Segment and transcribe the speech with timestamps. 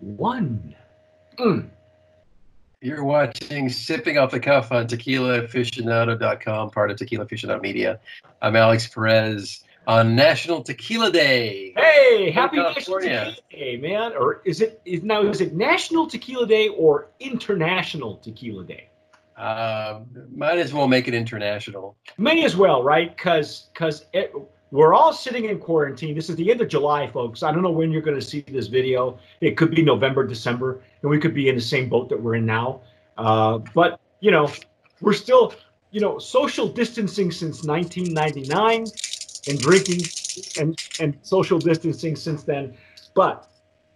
[0.00, 0.74] one.
[1.38, 1.68] Mm.
[2.82, 7.98] You're watching Sipping Off the Cuff on tequilaaficionado.com, part of Tequila Aficionado Media.
[8.42, 11.72] I'm Alex Perez on National Tequila Day.
[11.76, 14.12] Hey, happy National Tequila Day, man.
[14.12, 18.88] Or is it is now is it National Tequila Day or International Tequila Day?
[19.36, 20.00] Uh,
[20.34, 21.96] might as well make it international.
[22.18, 23.16] May as well, right?
[23.16, 24.06] Because because
[24.70, 26.14] we're all sitting in quarantine.
[26.14, 27.42] This is the end of July, folks.
[27.42, 29.18] I don't know when you're going to see this video.
[29.40, 32.34] It could be November, December, and we could be in the same boat that we're
[32.34, 32.80] in now.
[33.16, 34.50] Uh, but, you know,
[35.00, 35.54] we're still,
[35.92, 38.86] you know, social distancing since 1999
[39.48, 40.00] and drinking
[40.60, 42.76] and, and social distancing since then.
[43.14, 43.48] But,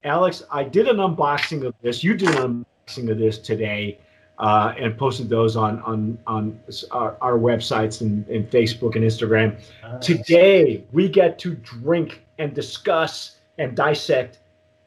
[0.04, 2.04] Alex, I did an unboxing of this.
[2.04, 3.98] You did an unboxing of this today
[4.40, 6.58] uh, and posted those on on on
[6.90, 9.60] our, our websites and, and, Facebook and Instagram.
[9.82, 10.06] Nice.
[10.06, 14.40] Today we get to drink and discuss and dissect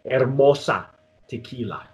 [0.09, 0.87] Hermosa
[1.27, 1.87] tequila.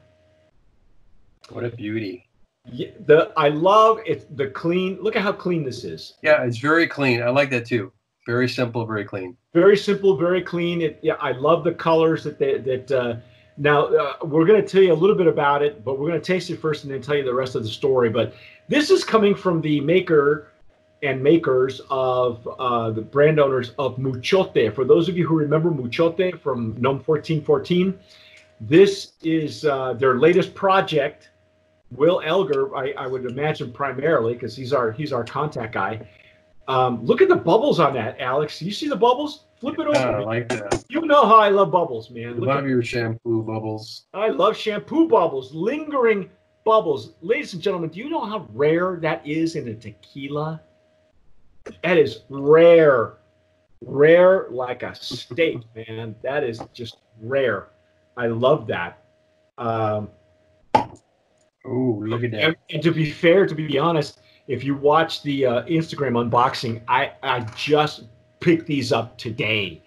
[1.49, 2.29] What a beauty!
[2.71, 4.35] Yeah, the I love it.
[4.37, 4.97] The clean.
[5.01, 6.13] Look at how clean this is.
[6.21, 7.21] Yeah, it's very clean.
[7.21, 7.91] I like that too.
[8.25, 9.35] Very simple, very clean.
[9.53, 10.81] Very simple, very clean.
[10.81, 13.15] It, yeah, I love the colors that they, that uh,
[13.59, 16.19] now, uh, we're going to tell you a little bit about it, but we're going
[16.19, 18.09] to taste it first and then tell you the rest of the story.
[18.09, 18.33] But
[18.69, 20.47] this is coming from the maker
[21.03, 24.73] and makers of uh, the brand owners of Muchote.
[24.73, 27.99] For those of you who remember Muchote from NOM 1414,
[28.61, 31.29] this is uh, their latest project.
[31.91, 36.07] Will Elger, I, I would imagine primarily, because he's our he's our contact guy.
[36.69, 38.61] Um, look at the bubbles on that, Alex.
[38.61, 39.45] You see the bubbles?
[39.59, 39.97] Flip it over.
[39.97, 40.85] I like that.
[40.89, 42.35] You know how I love bubbles, man.
[42.39, 44.05] Look love at, your shampoo bubbles.
[44.13, 46.29] I love shampoo bubbles, lingering
[46.63, 47.13] bubbles.
[47.21, 50.61] Ladies and gentlemen, do you know how rare that is in a tequila?
[51.83, 53.17] That is rare.
[53.81, 56.15] Rare like a steak, man.
[56.23, 57.67] That is just rare.
[58.15, 59.03] I love that.
[59.57, 60.09] Um,
[60.73, 62.43] oh, look at that.
[62.43, 66.81] And, and, to be fair, to be honest, if you watch the uh, Instagram unboxing,
[66.87, 68.05] I, I just
[68.39, 69.81] picked these up today.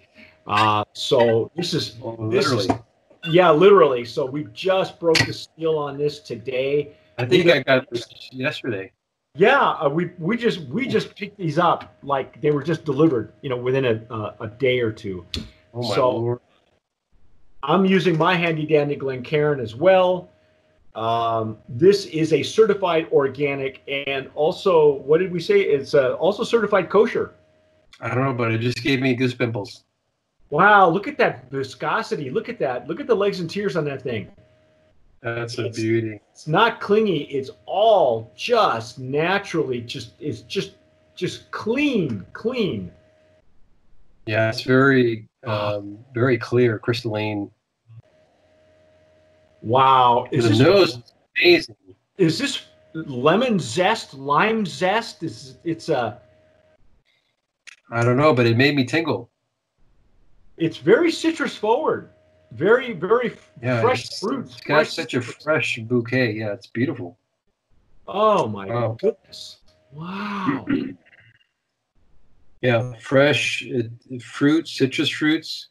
[0.46, 2.66] Uh, so this is oh, literally.
[2.66, 2.82] This is,
[3.30, 4.04] yeah, literally.
[4.04, 6.96] So we just broke the seal on this today.
[7.18, 8.92] I think I got this yesterday.
[9.34, 13.32] Yeah, uh, we we just we just picked these up like they were just delivered,
[13.40, 15.24] you know, within a uh, a day or two.
[15.72, 16.40] Oh so Lord.
[17.62, 20.28] I'm using my handy dandy Glencairn as well.
[20.94, 25.60] Um, this is a certified organic and also what did we say?
[25.60, 27.34] It's uh, also certified kosher.
[28.02, 29.84] I don't know, but it just gave me goose pimples.
[30.50, 32.28] Wow, look at that viscosity.
[32.28, 32.86] Look at that.
[32.88, 34.28] Look at the legs and tears on that thing.
[35.22, 36.20] That's a it's, beauty.
[36.32, 37.22] It's not clingy.
[37.22, 40.72] It's all just naturally just it's just
[41.14, 42.90] just clean, clean.
[44.26, 47.50] Yeah, it's very um, very clear, crystalline.
[49.62, 50.26] Wow.
[50.32, 51.02] Is the this, nose is
[51.40, 51.76] amazing.
[52.18, 52.64] Is this
[52.94, 55.22] lemon zest, lime zest?
[55.22, 56.20] Is it's a
[57.92, 59.30] I don't know, but it made me tingle.
[60.56, 62.08] It's very citrus forward,
[62.50, 64.52] very very yeah, fresh it's, fruits.
[64.52, 66.32] It's got such a fresh bouquet.
[66.32, 67.18] Yeah, it's beautiful.
[68.08, 68.96] Oh my wow.
[68.98, 69.58] goodness!
[69.92, 70.64] Wow.
[72.62, 73.82] yeah, fresh uh,
[74.22, 75.68] fruits, citrus fruits.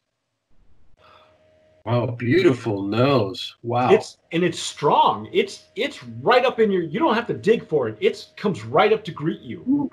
[1.86, 3.56] Wow, beautiful nose.
[3.64, 3.92] Wow.
[3.92, 5.28] It's and it's strong.
[5.34, 7.98] It's it's right up in your you don't have to dig for it.
[8.00, 9.62] It comes right up to greet you.
[9.62, 9.90] Ooh.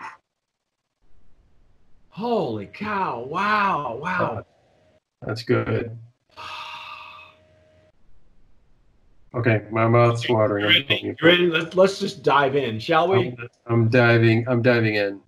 [2.19, 3.23] Holy cow.
[3.31, 4.01] Wow.
[4.03, 4.45] Wow.
[5.25, 5.97] That's good.
[9.37, 10.65] Okay, my mouth's watering.
[10.65, 11.01] You ready?
[11.05, 11.47] You ready?
[11.47, 13.29] Let's, let's just dive in, shall we?
[13.29, 14.49] I'm, I'm diving.
[14.49, 15.21] I'm diving in.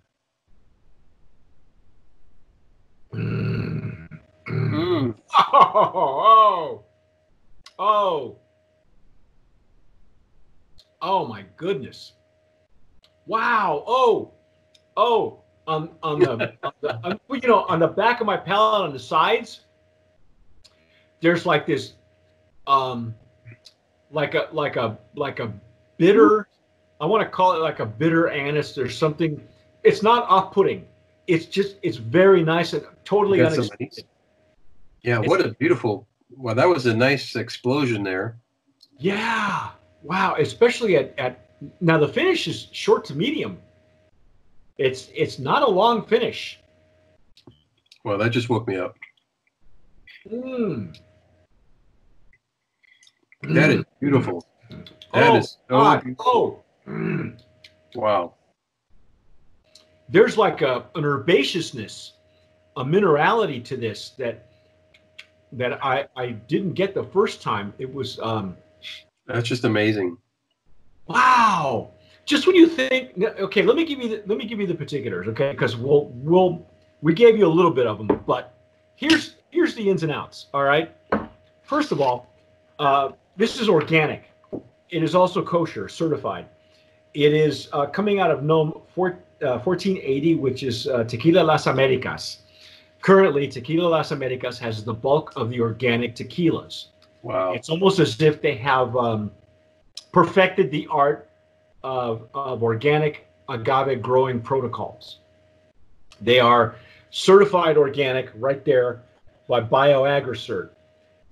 [3.14, 4.08] Mm.
[4.48, 5.14] Mm.
[5.32, 6.82] Oh,
[7.78, 8.38] oh, oh,
[11.00, 12.14] oh, my goodness!
[13.26, 13.84] Wow!
[13.86, 14.32] Oh,
[14.96, 16.30] oh, on on the,
[16.62, 19.60] on the on, you know on the back of my palate on the sides
[21.20, 21.94] there's like this
[22.66, 23.14] um
[24.10, 25.52] like a like a like a
[25.96, 26.48] bitter
[27.00, 29.42] i want to call it like a bitter anise or something.
[29.82, 30.86] It's not off-putting.
[31.26, 34.04] It's just it's very nice and totally unexpected.
[35.02, 36.06] Yeah it's, what a beautiful
[36.36, 38.36] well that was a nice explosion there.
[38.98, 39.70] Yeah
[40.02, 43.58] wow especially at at now the finish is short to medium
[44.80, 46.58] it's it's not a long finish.
[48.02, 48.96] Well, that just woke me up.
[50.26, 50.96] Mm.
[53.42, 54.46] That is beautiful.
[54.70, 56.02] That oh, is so God.
[56.02, 56.64] beautiful.
[56.86, 56.90] Oh.
[56.90, 57.38] Mm.
[57.94, 58.34] Wow.
[60.08, 62.12] There's like a an herbaceousness,
[62.76, 64.46] a minerality to this that
[65.52, 67.74] that I I didn't get the first time.
[67.78, 68.56] It was um,
[69.26, 70.16] That's just amazing.
[71.06, 71.90] wow.
[72.30, 74.74] Just when you think, okay, let me give you the, let me give you the
[74.76, 75.50] particulars, okay?
[75.50, 76.64] Because we'll we'll
[77.02, 78.54] we gave you a little bit of them, but
[78.94, 80.46] here's here's the ins and outs.
[80.54, 80.94] All right.
[81.64, 82.32] First of all,
[82.78, 84.30] uh, this is organic.
[84.90, 86.46] It is also kosher, certified.
[87.14, 91.66] It is uh, coming out of NOM 4, uh, 1480, which is uh, Tequila Las
[91.66, 92.42] Americas.
[93.02, 96.90] Currently, Tequila Las Americas has the bulk of the organic tequilas.
[97.22, 97.54] Wow.
[97.54, 99.32] It's almost as if they have um,
[100.12, 101.29] perfected the art
[101.82, 105.18] of, of organic agave growing protocols.
[106.20, 106.76] They are
[107.10, 109.02] certified organic right there
[109.48, 110.70] by BioAgriCert.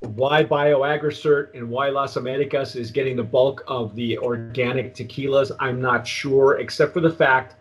[0.01, 5.81] Why BioAgriCert and why Las Americas is getting the bulk of the organic tequilas, I'm
[5.81, 7.57] not sure, except for the fact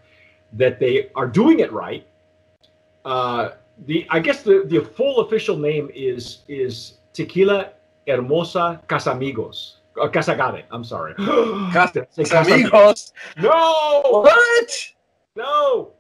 [0.54, 2.06] that they are doing it right.
[3.06, 3.50] Uh,
[3.86, 7.72] the I guess the, the full official name is is Tequila
[8.08, 9.77] Hermosa Casamigos.
[10.00, 11.14] Uh, Casagave, I'm sorry.
[11.18, 13.14] Say Casa- Amigos.
[13.38, 14.94] No, What?
[15.36, 15.94] no.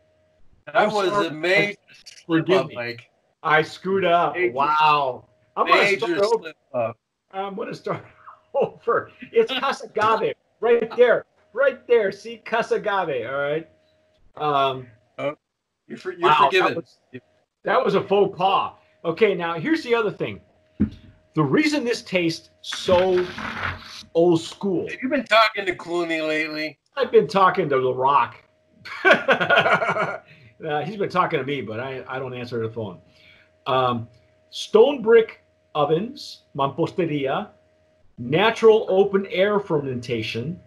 [0.66, 1.28] That I'm was sorry.
[1.28, 1.78] a major
[2.26, 2.76] Forgive up, me.
[2.76, 3.10] Mike.
[3.44, 4.36] I screwed up.
[4.36, 5.26] Major- Wow.
[5.56, 6.54] I'm gonna start over.
[6.74, 6.98] up.
[7.32, 8.06] I'm gonna start
[8.54, 9.12] over.
[9.32, 12.12] It's Casagave right there, right there.
[12.12, 13.28] See Casagave.
[13.28, 13.68] All right.
[14.36, 14.88] Um,
[15.88, 16.74] You're, for, you're wow, forgiven.
[16.74, 16.98] That was,
[17.64, 18.74] that was a faux pas.
[19.06, 20.42] Okay, now here's the other thing.
[21.38, 23.24] The reason this tastes so
[24.16, 24.90] old school.
[24.90, 26.80] Have you been talking to Clooney lately?
[26.96, 28.38] I've been talking to The Rock.
[29.06, 30.18] uh,
[30.84, 32.98] he's been talking to me, but I, I don't answer the phone.
[33.68, 34.08] Um,
[34.50, 35.44] stone brick
[35.76, 37.50] ovens, mamposteria,
[38.18, 40.60] natural open air fermentation,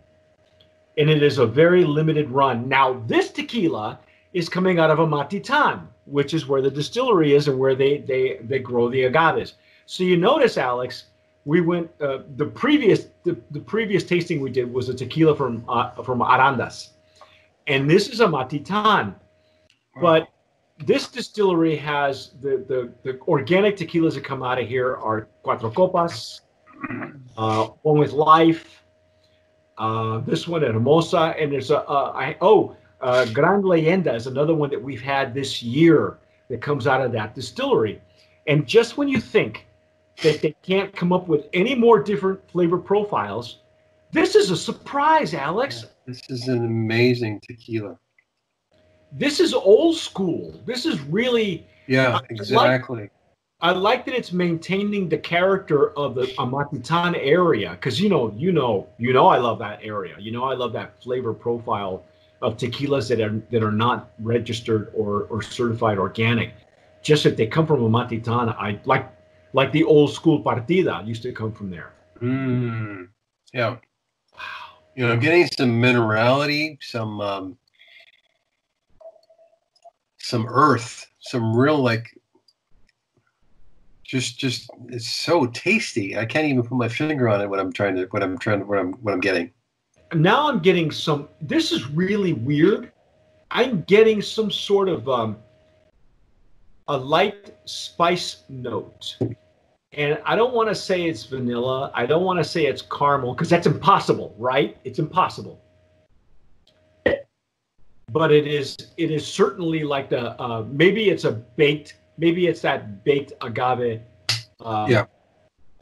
[0.99, 2.69] and it is a very limited run.
[2.69, 3.99] Now, this tequila
[4.35, 8.39] is coming out of Amatitan, which is where the distillery is and where they they
[8.45, 9.55] they grow the agaves.
[9.91, 11.07] So you notice, Alex,
[11.45, 15.65] we went uh, the previous the, the previous tasting we did was a tequila from
[15.69, 16.91] uh, from Arandas,
[17.67, 19.17] and this is Amatitan,
[20.01, 20.29] but
[20.87, 25.75] this distillery has the, the the organic tequilas that come out of here are Cuatro
[25.75, 26.43] Copas,
[27.37, 28.85] uh, one with Life,
[29.77, 34.29] uh, this one at Hermosa, and there's a uh, I, oh uh, Gran Leyenda is
[34.29, 38.01] another one that we've had this year that comes out of that distillery,
[38.47, 39.67] and just when you think
[40.23, 43.59] that they can't come up with any more different flavor profiles,
[44.13, 45.87] this is a surprise, Alex.
[46.07, 47.99] This is an amazing tequila.
[49.13, 50.61] This is old school.
[50.67, 53.11] This is really Yeah, like- exactly.
[53.63, 58.53] I like that it's maintaining the character of the Amatitan area because you know, you
[58.53, 60.17] know, you know, I love that area.
[60.19, 62.03] You know, I love that flavor profile
[62.41, 66.55] of tequilas that are that are not registered or or certified organic.
[67.03, 69.07] Just that they come from Amatitan, I like
[69.53, 71.93] like the old school partida used to come from there.
[72.21, 73.09] Mm,
[73.53, 73.77] yeah.
[74.33, 74.41] Wow.
[74.97, 77.59] You know, I'm getting some minerality, some um,
[80.19, 82.09] some earth, some real like
[84.05, 86.19] just just it's so tasty.
[86.19, 88.61] I can't even put my finger on it when I'm trying to what I'm trying
[88.61, 89.53] to what I'm what I'm getting.
[90.15, 91.29] Now I'm getting some.
[91.41, 92.93] This is really weird.
[93.53, 95.37] I'm getting some sort of um,
[96.91, 99.17] a light spice note.
[99.93, 101.91] And I don't want to say it's vanilla.
[101.95, 104.77] I don't want to say it's caramel because that's impossible, right?
[104.85, 105.61] It's impossible.
[108.13, 108.77] But it is.
[108.97, 110.41] It is certainly like the.
[110.41, 111.95] Uh, maybe it's a baked.
[112.19, 114.01] Maybe it's that baked agave.
[114.61, 115.05] Uh, Yeah.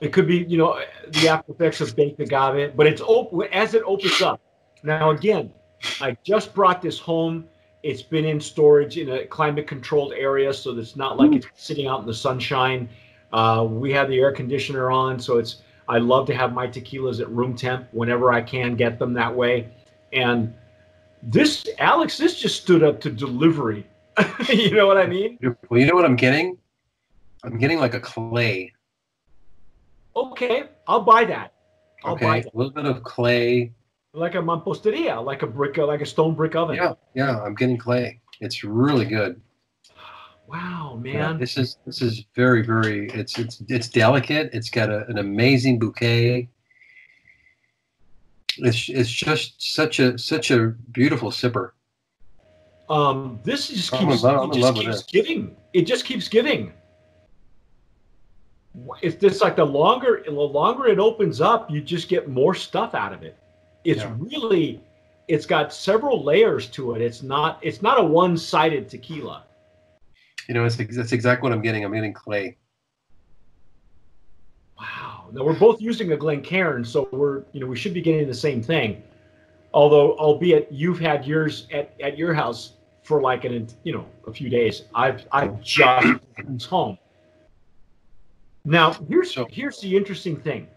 [0.00, 3.75] It could be, you know, the after effects of baked agave, but it's open as
[3.75, 4.41] it opens up.
[4.85, 5.53] Now again,
[6.00, 7.49] I just brought this home.
[7.82, 11.87] It's been in storage in a climate controlled area, so it's not like it's sitting
[11.87, 12.88] out in the sunshine.
[13.32, 15.62] Uh, we have the air conditioner on, so it's.
[15.88, 19.35] I love to have my tequilas at room temp whenever I can get them that
[19.35, 19.70] way.
[20.12, 20.52] And
[21.23, 23.87] this, Alex, this just stood up to delivery.
[24.50, 25.38] you know what I mean?
[25.70, 26.58] Well, you know what I'm getting?
[27.42, 28.73] I'm getting like a clay.
[30.14, 31.54] Okay, I'll buy that.
[32.04, 32.54] I'll buy Okay, that.
[32.54, 33.73] a little bit of clay.
[34.19, 36.77] Like a mamposteria, like a brick, like a stone brick oven.
[36.77, 38.21] Yeah, yeah, I'm getting clay.
[38.41, 39.41] It's really good.
[40.49, 41.39] Wow, Yeah, man.
[41.39, 43.09] this is this is very very.
[43.11, 44.51] It's it's it's delicate.
[44.53, 46.49] It's got a, an amazing bouquet.
[48.57, 51.71] It's it's just such a such a beautiful sipper.
[52.89, 55.57] Um, this just keeps, love- it just keeps giving.
[55.75, 56.73] It just keeps giving.
[59.03, 62.95] It's just like the longer the longer it opens up, you just get more stuff
[62.95, 63.37] out of it.
[63.88, 64.14] It's Yeah.
[64.18, 64.83] really,
[65.28, 67.00] it's got several layers to it.
[67.00, 69.45] It's not it's not a one sided tequila.
[70.47, 71.85] You know, it's that's exactly what I'm getting.
[71.87, 72.59] I'm getting clay.
[74.78, 75.28] Wow.
[75.33, 78.35] Now we're both using a Glencairn, so we're you know we should be getting the
[78.35, 79.02] same thing.
[79.73, 84.33] Although, albeit you've had yours at, at your house for like an you know a
[84.33, 84.85] few days.
[84.95, 86.99] I've I've just home.
[88.66, 90.68] Now here's So- here's the interesting thing.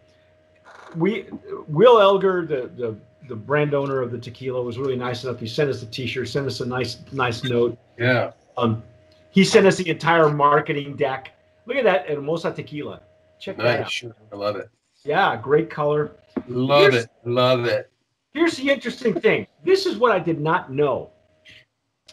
[0.96, 1.26] We
[1.68, 2.96] Will Elger, the the
[3.28, 5.40] the brand owner of the tequila, was really nice enough.
[5.40, 7.78] He sent us a T-shirt, sent us a nice nice note.
[7.98, 8.32] Yeah.
[8.58, 8.84] Um,
[9.30, 11.32] he sent us the entire marketing deck.
[11.66, 13.02] Look at that Hermosa tequila.
[13.40, 13.80] Check that out.
[13.82, 14.04] Nice.
[14.32, 14.70] I love it.
[15.06, 16.12] Yeah, great color.
[16.48, 17.10] Love Here's- it.
[17.26, 17.90] Love it.
[18.34, 19.48] Here's the interesting thing.
[19.64, 21.10] This is what I did not know.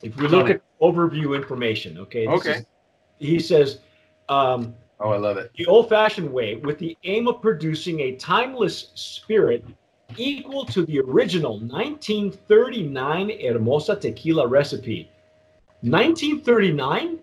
[0.03, 2.27] If we look at overview information, okay.
[2.27, 2.53] this Okay.
[2.59, 2.67] is-
[3.19, 3.79] he says,
[4.29, 5.53] um, Oh, I love it.
[5.57, 9.65] the old-fashioned way, with the aim of producing a timeless spirit
[10.17, 15.11] equal to the original 1939 Hermosa tequila recipe.
[15.83, 17.19] 1939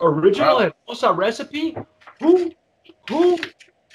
[0.00, 0.70] original Wow.
[0.86, 1.76] Hermosa recipe.
[2.20, 2.50] Who,
[3.10, 3.38] who,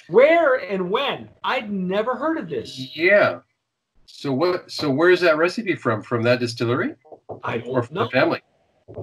[0.09, 1.29] where, and when?
[1.43, 2.95] I'd never heard of this.
[2.95, 3.39] Yeah.
[4.05, 4.69] So what?
[4.71, 6.01] So where's that recipe from?
[6.01, 6.95] From that distillery
[7.43, 8.03] I or don't from know.
[8.05, 8.41] the family?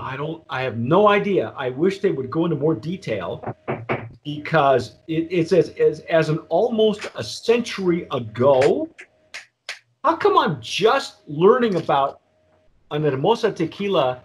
[0.01, 0.43] I don't.
[0.51, 1.55] I have no idea.
[1.57, 3.55] I wish they would go into more detail
[4.27, 8.89] because it, it's as, as as an almost a century ago.
[10.03, 12.21] How come I'm just learning about
[12.91, 14.23] an Hermosa tequila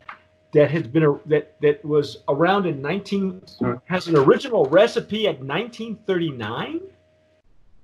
[0.54, 3.44] that has been a, that that was around in 19
[3.86, 6.82] has an original recipe at 1939?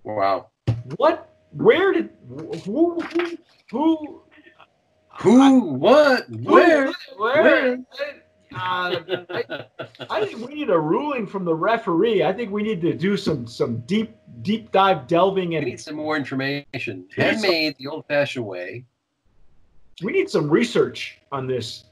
[0.03, 0.47] Wow.
[0.95, 1.29] What?
[1.51, 2.09] Where did
[2.65, 3.37] who who
[3.71, 4.21] who
[5.19, 5.59] Who?
[5.59, 6.25] What?
[6.29, 6.91] Where?
[7.17, 7.77] where?
[8.57, 9.65] Uh, I,
[10.09, 12.23] I think we need a ruling from the referee.
[12.23, 15.79] I think we need to do some some deep deep dive delving We and need
[15.79, 16.65] some more information.
[16.75, 18.85] We need some- Handmade the old-fashioned way.
[20.03, 21.85] we need some research on this.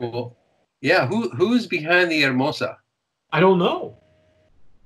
[0.00, 0.36] Well,
[0.80, 1.06] yeah.
[1.06, 1.28] Who?
[1.30, 2.78] Who's behind the Hermosa?
[3.32, 3.96] I don't know.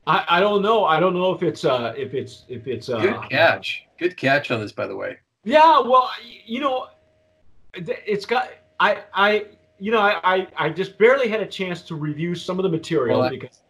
[0.06, 0.84] I, I don't know.
[0.84, 3.84] I don't know if it's uh if it's if it's uh Good catch.
[3.98, 5.18] Good catch on this, by the way.
[5.44, 6.10] Yeah, well,
[6.44, 6.88] you know,
[7.74, 9.46] it's got I I
[9.82, 12.68] you know I I, I just barely had a chance to review some of the
[12.68, 13.60] material Well, because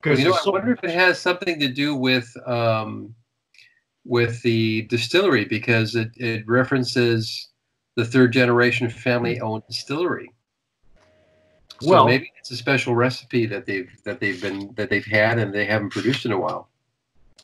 [0.00, 3.14] because you know, I so wonder if it has something to do with um,
[4.04, 7.48] with the distillery because it, it references
[7.96, 10.30] the third generation family owned distillery.
[11.80, 15.38] So Well- maybe it's a special recipe that they've that they've been that they've had
[15.38, 16.68] and they haven't produced in a while.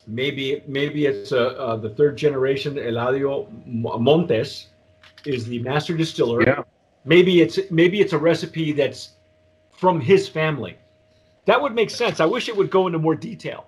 [0.05, 4.67] maybe maybe it's uh, uh, the third generation Eladio Montes
[5.25, 6.41] is the master distiller.
[6.43, 6.63] Yeah.
[7.05, 9.09] Maybe it's maybe it's a recipe that's
[9.71, 10.77] from his family.
[11.45, 12.19] That would make sense.
[12.19, 13.65] I wish it would go into more detail.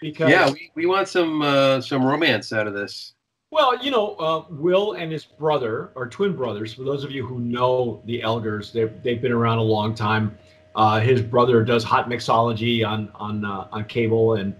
[0.00, 3.14] Because Yeah, we, we want some uh, some romance out of this.
[3.50, 6.74] Well, you know, uh, Will and his brother are twin brothers.
[6.74, 10.36] For those of you who know the Elgers, they've they've been around a long time.
[10.74, 14.54] Uh, his brother does hot mixology on on uh, on cable and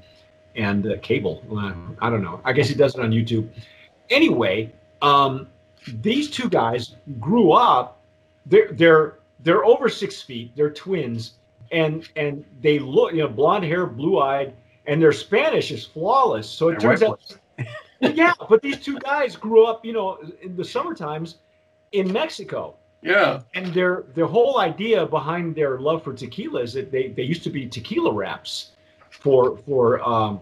[0.54, 1.42] and uh, cable.
[1.50, 2.40] Uh, I don't know.
[2.44, 3.48] I guess he does it on YouTube.
[4.08, 4.72] Anyway,
[5.02, 5.48] um,
[6.02, 8.02] these two guys grew up.
[8.46, 10.52] They're they're they're over six feet.
[10.56, 11.34] They're twins,
[11.72, 14.54] and and they look you know blonde hair, blue eyed,
[14.86, 16.48] and their Spanish is flawless.
[16.48, 17.20] So it turns out
[18.00, 21.36] yeah, but these two guys grew up, you know, in the summer times
[21.92, 22.76] in Mexico.
[23.02, 23.42] Yeah.
[23.54, 27.42] And their their whole idea behind their love for tequila is that they, they used
[27.44, 28.72] to be tequila wraps
[29.10, 30.40] for for um,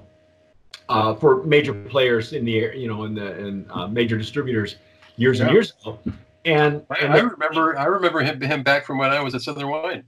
[0.89, 4.77] uh, for major players in the air, you know, in the in uh, major distributors
[5.16, 5.99] years and years ago.
[6.44, 9.42] And, I, and I remember I remember him, him back from when I was at
[9.42, 10.04] Southern Wine.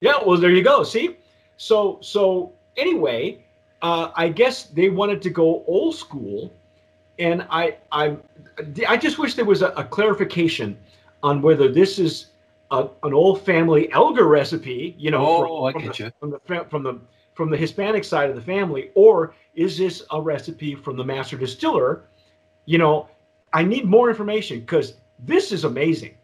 [0.00, 0.82] Yeah, well, there you go.
[0.82, 1.16] See,
[1.56, 3.44] so so anyway,
[3.82, 6.52] uh, I guess they wanted to go old school,
[7.18, 8.16] and I I
[8.88, 10.76] I just wish there was a, a clarification
[11.22, 12.26] on whether this is
[12.70, 16.10] a, an old family Elger recipe, you know, Oh, I from, get the, you.
[16.20, 17.00] from the fa- from the
[17.34, 21.36] from the Hispanic side of the family, or is this a recipe from the master
[21.36, 22.04] distiller?
[22.66, 23.08] You know,
[23.54, 26.16] I need more information because this is amazing.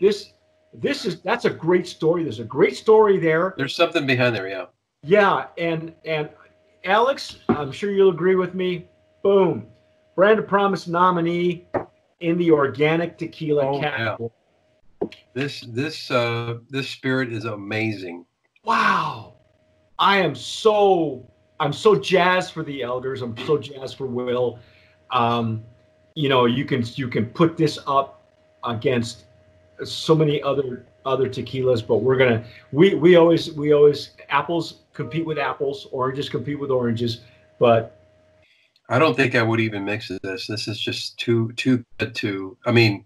[0.00, 0.32] This
[0.74, 2.22] this is that's a great story.
[2.22, 3.54] There's a great story there.
[3.56, 4.66] There's something behind there, yeah.
[5.02, 6.28] Yeah, and and
[6.84, 8.86] Alex, I'm sure you'll agree with me.
[9.22, 9.66] Boom,
[10.14, 11.66] brand of promise nominee
[12.20, 13.96] in the organic tequila Oh, yeah.
[13.96, 14.30] category.
[15.32, 18.26] This this uh this spirit is amazing.
[18.64, 19.34] Wow,
[19.98, 21.26] I am so
[21.60, 23.22] I'm so jazzed for the Elgers.
[23.22, 24.58] I'm so jazzed for Will.
[25.10, 25.62] Um,
[26.14, 28.22] you know, you can you can put this up
[28.64, 29.24] against
[29.84, 35.26] so many other other tequilas, but we're gonna we we always we always apples compete
[35.26, 37.20] with apples, oranges compete with oranges,
[37.58, 38.00] but
[38.88, 40.46] I don't think I would even mix this.
[40.46, 42.56] This is just too too good to.
[42.66, 43.04] I mean,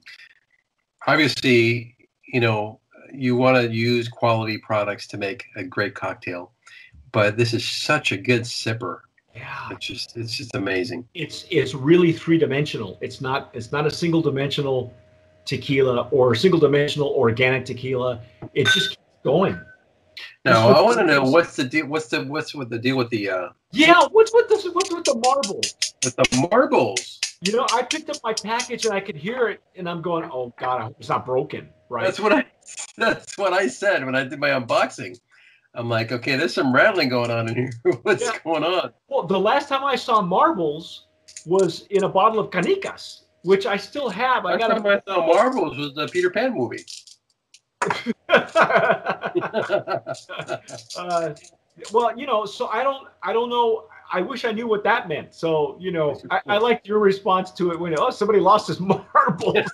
[1.06, 1.96] obviously,
[2.26, 2.80] you know,
[3.12, 6.52] you want to use quality products to make a great cocktail,
[7.12, 9.00] but this is such a good sipper.
[9.34, 9.68] Yeah.
[9.70, 11.06] It's just it's just amazing.
[11.14, 12.98] It's it's really three dimensional.
[13.00, 14.92] It's not it's not a single dimensional
[15.44, 18.20] tequila or single dimensional organic tequila.
[18.54, 19.60] It just keeps going.
[20.44, 21.86] Now I want to know what's the deal.
[21.86, 24.66] What's the what's with the deal with the uh Yeah, what's with this?
[24.72, 25.74] What's with the marbles?
[26.04, 27.20] with the marbles?
[27.40, 30.28] You know, I picked up my package and I could hear it, and I'm going,
[30.32, 32.04] "Oh God, I hope it's not broken." Right?
[32.04, 32.44] That's what I
[32.96, 35.18] that's what I said when I did my unboxing.
[35.74, 37.72] I'm like, okay, there's some rattling going on in here.
[38.02, 38.32] What's Yeah.
[38.44, 38.92] going on?
[39.08, 41.06] Well, the last time I saw marbles
[41.46, 44.46] was in a bottle of canicas, which I still have.
[44.46, 46.84] I Last got time I saw marbles was the Peter Pan movie.
[48.28, 49.30] uh,
[51.92, 53.84] well, you know, so I don't, I don't know.
[54.10, 55.34] I wish I knew what that meant.
[55.34, 58.80] So, you know, I, I liked your response to it when oh somebody lost his
[59.14, 59.68] marbles.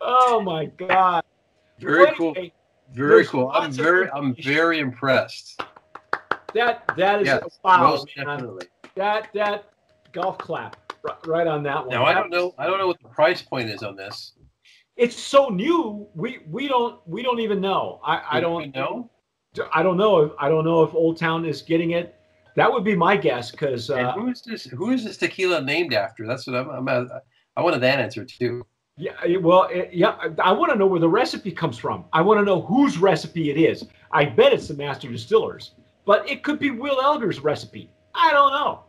[0.00, 1.22] oh my god!
[1.78, 2.34] Very Well, cool.
[2.94, 3.50] Very cool.
[3.52, 5.60] I'm very I'm very impressed.
[6.54, 8.58] That that is Yes, wow, most man.
[8.94, 9.72] That that
[10.12, 10.76] golf clap
[11.26, 11.88] right, on that one.
[11.88, 14.34] Now I don't know I don't know what the price point is on this.
[14.96, 16.06] It's so new.
[16.14, 18.00] We we don't we don't even know.
[18.04, 19.10] I I Do don't know.
[19.72, 22.14] I don't know if I don't know if Old Town is getting it.
[22.54, 24.64] That would be my guess because uh, who is this?
[24.64, 26.26] Who is this tequila named after?
[26.26, 26.68] That's what I'm.
[26.70, 27.08] I'm at,
[27.56, 28.64] I wanted that answer too.
[28.96, 32.04] Yeah, well, yeah, I eh, want to know where the recipe comes from.
[32.12, 33.86] I want to know whose recipe it is.
[34.12, 35.72] I bet it's the master distillers,
[36.04, 37.90] but it could be Will Elger's recipe.
[38.14, 38.84] I don't know.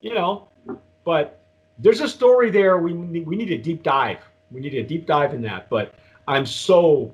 [0.00, 0.48] You know,
[1.04, 1.42] but
[1.78, 2.78] there's a story there.
[2.78, 4.18] We need, we need a deep dive.
[4.52, 5.68] We need a deep dive in that.
[5.68, 5.94] But
[6.28, 7.12] I'm so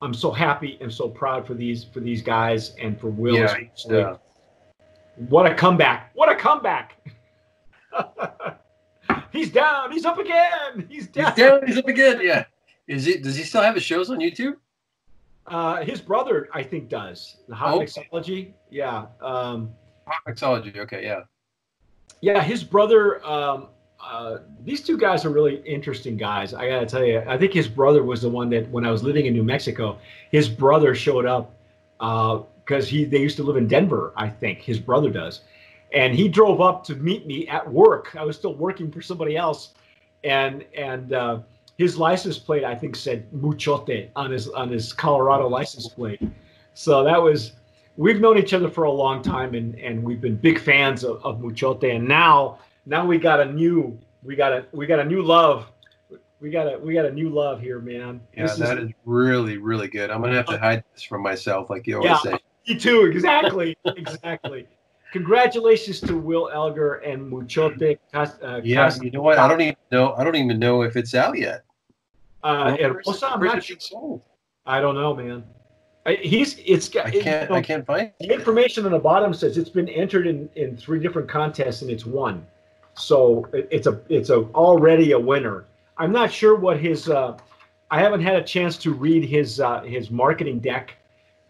[0.00, 3.34] I'm so happy and so proud for these for these guys and for Will.
[3.34, 3.56] Yeah,
[3.88, 3.96] yeah.
[3.96, 4.16] Uh,
[5.28, 6.10] what a comeback!
[6.14, 6.96] What a comeback!
[9.32, 9.92] he's down.
[9.92, 10.86] He's up again.
[10.88, 11.32] He's down.
[11.34, 11.66] He's down.
[11.66, 12.20] He's up again.
[12.22, 12.44] Yeah.
[12.86, 13.18] Is he?
[13.18, 14.54] Does he still have his shows on YouTube?
[15.46, 17.86] Uh, his brother, I think, does the hot Okay.
[17.86, 18.52] mixology.
[18.70, 19.70] Yeah, um,
[20.28, 20.76] Mixology.
[20.78, 21.02] Okay.
[21.04, 21.20] Yeah.
[22.20, 22.42] yeah.
[22.42, 23.24] His brother.
[23.26, 23.68] Um,
[24.00, 26.54] uh, these two guys are really interesting guys.
[26.54, 27.20] I gotta tell you.
[27.26, 29.98] I think his brother was the one that when I was living in New Mexico,
[30.30, 31.54] his brother showed up
[31.98, 34.12] because he they used to live in Denver.
[34.16, 35.40] I think his brother does,
[35.92, 38.14] and he drove up to meet me at work.
[38.16, 39.74] I was still working for somebody else,
[40.24, 41.40] and and uh,
[41.76, 46.20] his license plate I think said Muchote on his on his Colorado license plate.
[46.74, 47.52] So that was
[47.96, 51.24] we've known each other for a long time, and and we've been big fans of,
[51.24, 51.94] of Muchote.
[51.94, 55.70] And now now we got a new we got a we got a new love.
[56.40, 58.20] We got a we got a new love here, man.
[58.36, 58.44] Yeah.
[58.44, 60.10] This that is really really good.
[60.10, 62.32] I'm gonna have to hide this from myself, like you always Yeah.
[62.32, 62.38] say.
[62.68, 64.66] Me too, exactly, exactly.
[65.12, 67.98] Congratulations to Will Elger and Muchote.
[68.12, 68.84] Cas- Uh, Yeah.
[68.84, 69.38] Cas- You know what?
[69.38, 70.14] I don't even know.
[70.14, 71.64] I don't even know if it's out yet.
[72.44, 73.76] uh, Where's- Hermosa, I'm not sure.
[73.80, 74.22] sold?
[74.66, 75.42] I don't know, man.
[76.06, 77.24] I, he's it's got I can't.
[77.42, 78.12] you know, I can't find.
[78.20, 81.90] The information on the bottom says it's been entered in, in three different contests and
[81.90, 82.46] it's won.
[82.94, 85.64] So it, it's a it's a already a winner.
[85.98, 87.36] I'm not sure what his uh,
[87.90, 90.96] I haven't had a chance to read his uh, his marketing deck.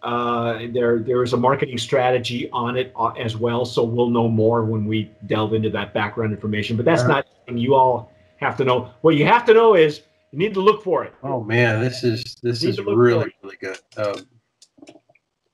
[0.03, 4.29] Uh, there there is a marketing strategy on it uh, as well, so we'll know
[4.29, 6.77] more when we delve into that background information.
[6.77, 8.91] But that's not something you all have to know.
[9.01, 11.13] What you have to know is you need to look for it.
[11.25, 13.79] Oh man, this is this is really really good.
[13.97, 14.27] Um,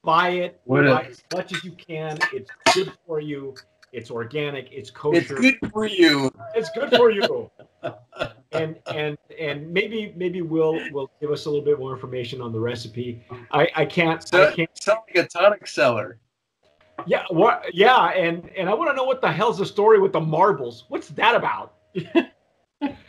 [0.03, 2.19] Buy it, What a- as much as you can.
[2.35, 3.55] It's good for you.
[3.93, 4.69] It's organic.
[4.71, 5.19] It's kosher.
[5.21, 5.31] it's
[5.61, 6.31] good for you.
[6.55, 7.51] It's good for you.
[8.53, 12.53] And and and maybe maybe Will will give us a little bit more information on
[12.53, 13.25] the recipe.
[13.51, 14.71] I I can't I So, can't.
[14.81, 16.19] sound like a tonic seller.
[17.07, 17.65] Yeah, what?
[17.75, 20.85] Yeah, and and I want to know what the hell's the story with the marbles?
[20.89, 21.75] What's that about?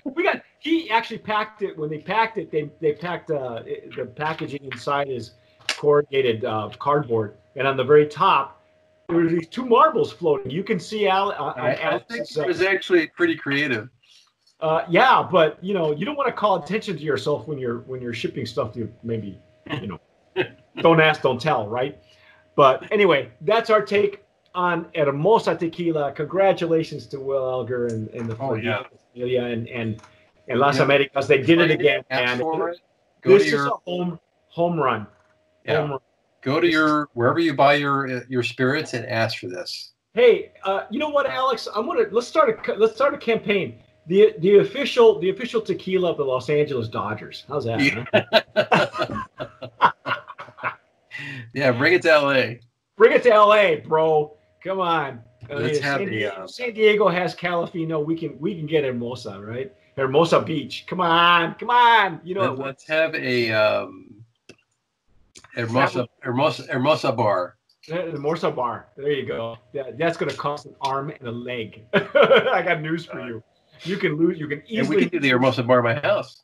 [0.04, 0.42] we got.
[0.60, 2.52] He actually packed it when they packed it.
[2.52, 3.62] They they packed uh,
[3.96, 5.34] the packaging inside is
[5.68, 8.64] corrugated uh, cardboard, and on the very top
[9.08, 10.50] there were these two marbles floating.
[10.50, 11.32] You can see Al.
[11.32, 13.90] Uh, I, I think it was actually pretty creative.
[14.62, 17.80] Uh, yeah, but you know, you don't want to call attention to yourself when you're
[17.82, 19.38] when you're shipping stuff to maybe,
[19.82, 20.00] you know,
[20.82, 22.00] don't ask, don't tell, right?
[22.56, 26.14] But anyway, that's our take on Hermosa Tequila.
[26.14, 28.84] Congratulations to Will Elger and, and the Oh, yeah.
[29.46, 30.02] And and
[30.48, 30.84] and Las Yeah.
[30.84, 31.28] Americas.
[31.28, 32.40] They did it again, Ask man.
[32.40, 32.80] for it.
[33.22, 35.06] Go This to is your a home home run.
[35.66, 35.82] Yeah.
[35.82, 36.00] Home run.
[36.42, 39.92] go to your wherever you buy your your spirits and ask for this.
[40.14, 41.68] Hey, uh, you know what, Alex?
[41.76, 43.80] I'm gonna let's start a let's start a campaign.
[44.08, 47.44] The the official the official tequila of the Los Angeles Dodgers.
[47.48, 47.82] How's that?
[49.74, 49.92] huh?
[51.54, 52.44] yeah, bring it to LA.
[52.98, 54.38] Bring it to LA, bro.
[54.64, 55.22] Come on.
[55.50, 58.04] Let's mean, have San, a, Diego, uh, San Diego has Calafino.
[58.04, 59.72] We can we can get Hermosa, right?
[59.96, 60.86] Hermosa Beach.
[60.88, 62.20] Come on, come on.
[62.24, 64.16] You know, Let, us have a um,
[65.56, 67.56] Hermosa, Hermosa, Hermosa bar.
[67.88, 68.88] The Hermosa bar.
[68.98, 69.58] There you go.
[69.74, 71.84] That, that's going to cost an arm and a leg.
[71.94, 73.44] I got news for you.
[73.84, 74.40] You can lose.
[74.40, 74.80] You can easily.
[74.80, 76.44] And we can do the Hermosa bar in my house.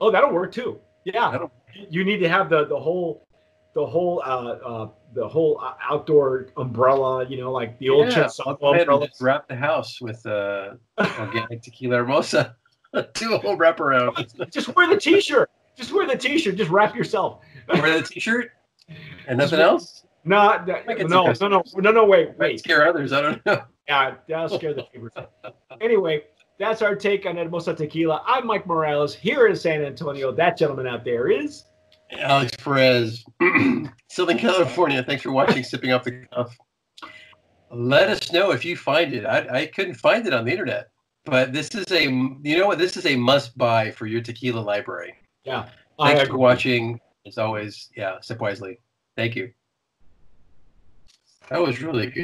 [0.00, 0.78] Oh, that'll work too.
[1.04, 1.30] Yeah.
[1.30, 1.52] That'll-
[1.90, 3.26] You need to have the the whole
[3.74, 7.26] the whole uh, uh the whole uh, outdoor umbrella.
[7.28, 9.08] You know, like the old Yeah, Chet I'll Sotto go ahead and umbrella.
[9.08, 10.74] just wrap the house with uh,
[11.20, 12.56] organic tequila Hermosa.
[13.14, 14.50] do a whole wraparound.
[14.52, 15.50] Just wear the T-shirt.
[15.76, 16.54] Just wear the T-shirt.
[16.56, 17.40] Just wrap yourself.
[17.68, 18.50] Wear the t-shirt
[19.26, 20.04] and nothing else.
[20.24, 22.04] No, no, no, no, no, no, no.
[22.04, 22.58] Wait, Might wait.
[22.60, 23.12] scare others.
[23.12, 23.62] I don't know.
[23.88, 25.12] Yeah, that'll scare the neighbors.
[25.80, 26.22] anyway,
[26.58, 28.22] that's our take on Hermosa Tequila.
[28.26, 30.32] I'm Mike Morales here in San Antonio.
[30.32, 31.64] That gentleman out there is.
[32.18, 33.24] Alex Perez,
[34.08, 35.02] Southern California.
[35.02, 36.56] Thanks for watching Sipping Off the Cuff.
[37.70, 39.24] Let us know if you find it.
[39.26, 40.90] I, I couldn't find it on the internet,
[41.24, 42.78] but this is a you know what?
[42.78, 45.14] This is a must buy for your tequila library.
[45.44, 45.68] Yeah.
[45.98, 47.00] Thanks for watching.
[47.26, 48.78] As always, yeah, sip wisely.
[49.16, 49.52] Thank you.
[51.48, 52.16] That was really good.